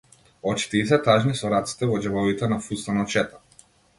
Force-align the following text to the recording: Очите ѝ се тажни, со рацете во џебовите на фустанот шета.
Очите 0.51 0.79
ѝ 0.79 0.87
се 0.91 0.97
тажни, 1.07 1.35
со 1.41 1.51
рацете 1.55 1.91
во 1.91 1.99
џебовите 2.05 2.51
на 2.53 2.59
фустанот 2.69 3.17
шета. 3.17 3.63